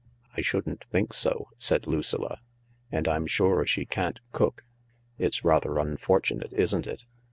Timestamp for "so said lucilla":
1.13-2.39